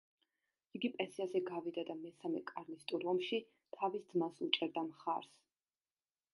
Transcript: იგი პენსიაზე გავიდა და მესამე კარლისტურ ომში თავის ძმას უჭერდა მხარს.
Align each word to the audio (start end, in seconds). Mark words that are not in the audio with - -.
იგი 0.77 0.89
პენსიაზე 0.93 1.41
გავიდა 1.49 1.83
და 1.89 1.97
მესამე 1.99 2.41
კარლისტურ 2.53 3.07
ომში 3.13 3.41
თავის 3.79 4.11
ძმას 4.15 4.43
უჭერდა 4.49 4.89
მხარს. 4.91 5.41